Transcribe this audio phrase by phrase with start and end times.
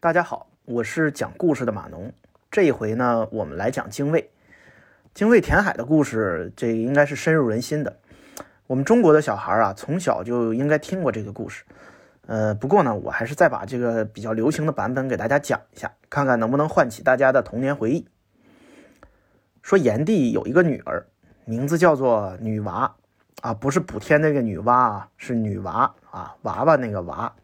[0.00, 2.12] 大家好，我是讲故事的马农。
[2.52, 4.30] 这一回呢，我们来讲精卫。
[5.12, 7.96] 精卫填海的故事，这应该是深入人心的。
[8.68, 11.64] 我们中国的小孩啊，从小就应该听过这个故事。
[12.28, 18.06] 呃，不过呢，我还是再把这个比较流行的版本给大家讲一下，看看能不能唤起大家的童年回忆。
[19.62, 21.04] 说炎帝有一个女儿，
[21.44, 22.94] 名字叫做女娃
[23.42, 27.34] 啊，不是补天那个女娲啊，是女娃啊，娃娃那个娃。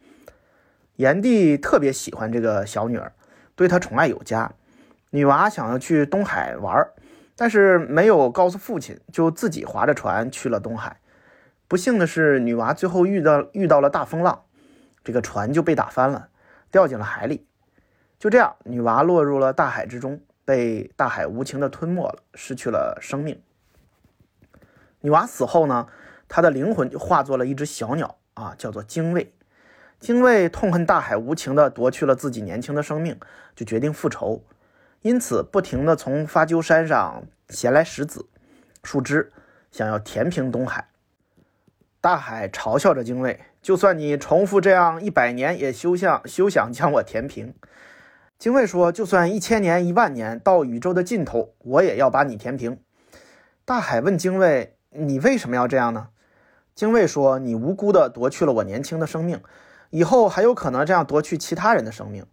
[0.97, 3.13] 炎帝特别喜欢这个小女儿，
[3.57, 4.53] 对她宠爱有加。
[5.11, 6.89] 女娃想要去东海玩，
[7.37, 11.01] 但是没有告诉父亲，就自己划着船去了东海。
[11.67, 14.43] 不幸的是，女娃最后遇到遇到了大风浪。
[15.03, 16.29] 这个船就被打翻了，
[16.71, 17.47] 掉进了海里。
[18.19, 23.41] 就这样，女娃落入了大海之中，被大海无情的吞没了，失去了生命。
[25.01, 25.89] 女娃死后呢，
[26.29, 29.35] 她的灵魂就化作了一只小鸟啊，叫做精卫。
[30.05, 33.19] 精卫痛恨大海无情的夺去了自己年轻的生命，
[33.57, 34.45] 就决定复仇，
[35.01, 38.27] 因此不停的从发鸠山上衔来石子、
[38.83, 39.33] 树枝，
[39.73, 40.89] 想要填平东海。
[42.03, 47.55] 大海嘲笑着精卫：“就算你重复这样一百年，也休想休想将我填平。”
[48.39, 52.79] 精卫说：“就算一千年、一万年，到宇宙的尽头，我也要把你填平。”
[53.65, 56.09] 大海问精卫：“你为什么要这样呢？”
[56.77, 59.41] 精卫说：“你无辜的夺去了我年轻的生命，
[59.95, 62.27] 以后还有可能这样夺去其他人的生命，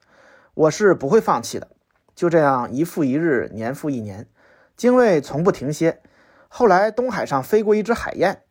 [0.56, 1.68] 我是不会放弃的。”
[2.16, 4.28] 就这样，一复一日，年复一年，
[4.76, 6.02] 精卫从不停歇。
[6.48, 8.42] 后来，东海上飞过一只海燕。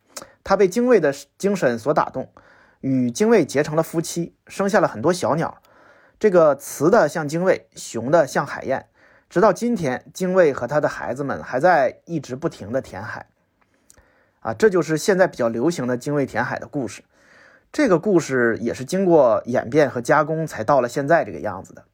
[0.45, 2.31] 它被精卫的精神所打动，
[2.79, 5.61] 与精卫结成了夫妻，生下了很多小鸟。
[6.17, 8.87] 这个雌的像精卫，雄的像海燕。
[9.29, 13.27] 直到今天，精卫和他的孩子们还在一直不停的填海。
[14.39, 17.03] 啊，这就是现在比较流行的精卫填海的故事。
[17.71, 21.81] 这个故事也是经过演变和加工才到了现在这个样子的。《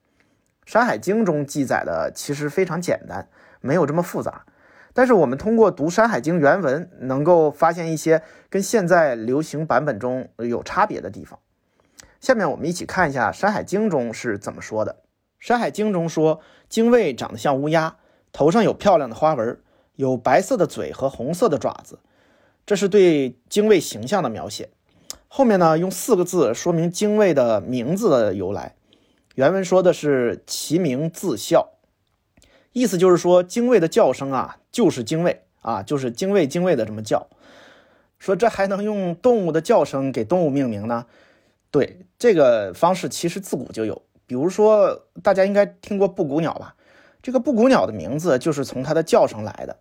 [0.66, 3.30] 山海经》中记载的其实非常简单，
[3.62, 4.46] 没有这么复杂。
[4.94, 11.38] 但是我们通过读《山海经》原文，能够发现一些跟现在流行版本中有差别的地方。
[12.20, 14.94] 下面我们一起看一下《山海经》中是怎么说的。
[15.40, 17.98] 《山海经》中说，精卫长得像乌鸦，
[18.34, 19.60] 头上有漂亮的花纹，
[19.94, 22.00] 有白色的嘴和红色的爪子，
[22.66, 24.72] 这是对精卫形象的描写。
[25.38, 28.74] 后面呢，用四个字说明精卫的名字的由来。
[29.36, 31.68] 原文说的是“其名自啸”。
[32.74, 37.28] 意思就是说，精卫的叫声啊，就是精卫啊，就是精卫精卫的这么叫。
[38.18, 41.06] 说这还能用动物的叫声给动物命名呢？
[41.70, 44.02] 对，这个方式其实自古就有。
[44.26, 46.74] 比如说，大家应该听过布谷鸟吧？
[47.22, 49.78] 这个布谷鸟的名字就是从它的叫声来的。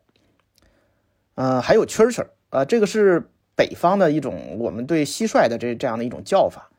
[1.36, 6.70] 嗯，还有蛐蛐儿啊，这个是北方的一种我们对蟋蟀的这这样的一种叫法。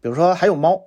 [0.00, 0.82] 比如说，还有猫。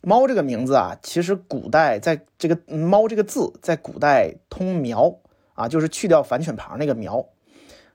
[0.00, 5.18] 猫这个名字啊，其实古代在这个“猫”这个字在古代通苗
[5.54, 7.26] 啊，就是去掉反犬旁那个苗。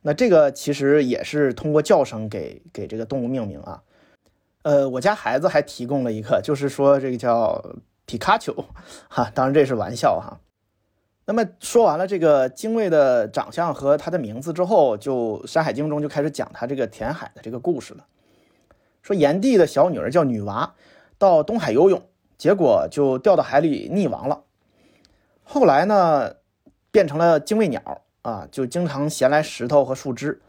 [0.01, 3.83] 那这个其实也是通过叫声给给这个动物命名啊。
[4.63, 7.73] 呃，我家孩子还提供了一个，就是说这个叫
[8.05, 8.53] 皮卡丘
[9.07, 10.41] 哈，当然这是玩笑哈。
[11.25, 18.05] 那么说完了这个精卫的长相和他的名字之后，就《山海经》中就开始讲他这个填海的这个故事了。
[19.01, 20.73] 说炎帝的小女儿叫女娃。
[21.19, 22.01] 到东海游泳，
[22.37, 24.43] 结果就掉到海里溺亡了。
[25.43, 26.33] 后来呢，
[26.91, 30.41] 变成了精卫鸟啊，就经常衔来石头和树枝。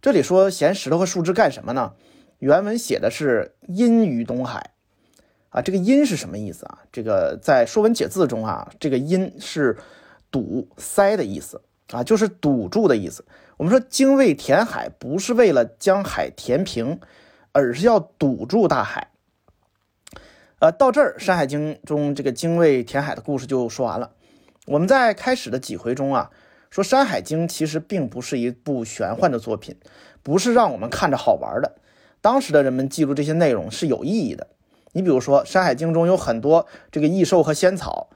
[0.00, 1.92] 这里说衔石头和树枝干什么呢？
[2.40, 4.72] 原文写的是“阴于东海”
[5.52, 6.78] 啊，这个“阴”是什么意思啊？
[6.90, 9.76] 这个在《说文解字》中啊，这个“阴”是
[10.30, 13.22] 堵塞的意思啊，就是堵住的意思。
[13.58, 16.98] 我们说精卫填海不是为了将海填平，
[17.52, 19.10] 而是要堵住大海。
[20.58, 24.12] 呃，到这儿，《山海经》中这个精卫填海的故事就说完了。
[24.66, 26.30] 我们在开始的几回中啊，
[26.70, 29.76] 说《山海经》其实并不是一部玄幻的作品，
[30.22, 31.76] 不是让我们看着好玩的。
[32.22, 34.46] 当时的人们记录这些内容是有意义的。
[34.92, 38.08] 你比如说，《山海经》中有很多这个异兽和仙草，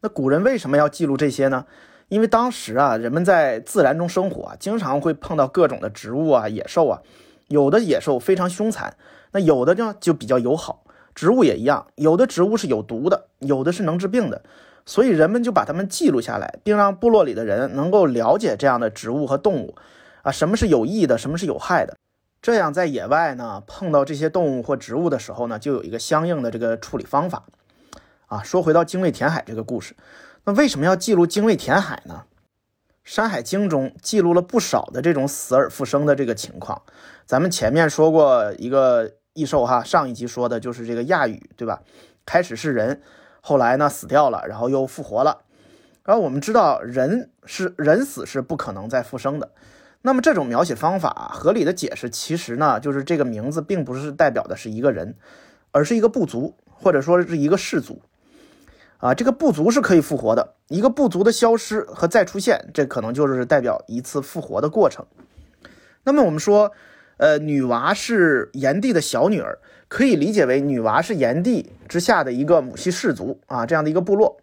[0.00, 1.66] 那古人为什么要记录这些呢？
[2.08, 7.02] 因为当时啊，人们在自然中生活啊，经常会碰到各种的植物啊、野兽啊，
[7.48, 8.96] 有的野兽非常凶残，
[9.32, 10.84] 那有的呢就比较友好。
[11.14, 14.42] 植物也一样，有的植物是有毒的，有的是能治病的，
[14.86, 19.74] 所以人们就把它们记录下来，并让部落里的人能够了解这样的植物和动物，
[20.22, 21.96] 啊，什么是有益的，什么是有害的，
[22.40, 27.44] 这样在野外呢碰到这些动物或植物的时候呢，就有一个相应的这个处理方法。
[28.26, 29.96] 啊，说回到精卫填海这个故事，
[30.44, 32.24] 那为什么要记录精卫填海呢？
[33.04, 36.82] 《山海经》中记录了不少的这种死而复生的这个情况，
[37.24, 39.12] 咱们前面说过一个。
[39.34, 41.80] 异兽哈，上一集说的就是这个亚羽，对吧？
[42.26, 43.00] 开始是人，
[43.40, 45.42] 后来呢死掉了，然后又复活了。
[46.02, 49.52] 然后我们知道人是人死是不可能再复生的。
[50.08, 55.14] 那么这种描写方法合理的解释，其实呢就是这个名字并不是代表的是一个人，
[55.70, 58.00] 而是一个部族，或者说是一个氏族。
[58.96, 60.54] 啊，这个部族是可以复活的。
[60.68, 65.04] 一个部族的消失和再出现，这可能就是代表一次复活的过程。
[66.04, 66.72] 那么我们说，
[67.18, 69.58] 呃，女娲是炎帝的小女儿，
[69.88, 74.40] 可以理解为女娲是炎帝之下的一个母系氏族啊，这样的一个部落。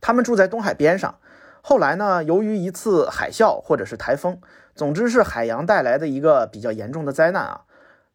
[0.00, 1.16] 他们住在东海边上。
[1.66, 4.38] 后来呢，由于一次海啸或者是台风，
[4.74, 7.62] 总之是海洋带来的一个比较严重的灾难啊，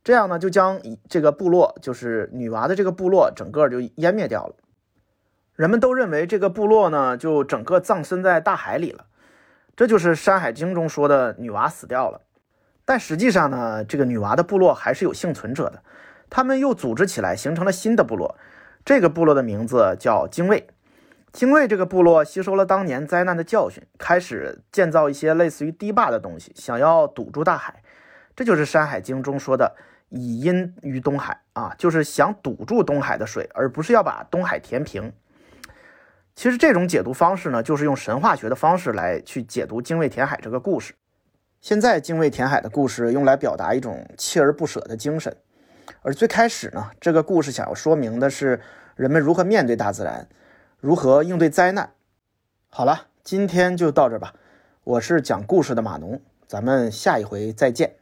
[0.04, 0.80] 这样呢就将
[1.10, 4.54] 这个部落，就是女娃的这个部落，整个就湮灭掉了。
[5.56, 9.06] 人们都认为这个部落呢，就整个葬身在大海里了，
[9.75, 12.22] 这就是《山海经》中说的女娃死掉了。
[12.86, 15.81] 但实际上呢，这个女娃的部落还是有幸存者的，
[16.30, 18.36] 他们又组织起来形成了新的部落，
[18.86, 20.68] 这个部落的名字叫精卫。
[21.31, 27.84] 精卫这个部落吸收了当年灾难的教训，开始建造一些类似于堤坝的东西，想要堵住大海。
[28.36, 29.76] 这就是《山海经》中说的
[30.10, 35.14] “以阴于东海”啊，就是想堵住东海的水，而不是要把东海填平。
[36.36, 40.94] 其实这种解读方式呢，就是用神话学的方式来去解读精卫填海这个故事。
[41.62, 45.36] 现在精卫填海的故事用来表达一种锲而不舍的精神，
[46.02, 48.60] 而最开始呢，这个故事想要说明的是
[48.96, 50.28] 人们如何面对大自然。
[50.81, 51.92] 如何应对灾难？
[52.70, 54.34] 好了，今天就到这吧。
[54.86, 57.99] 我是讲故事的码农，咱们下一回再见。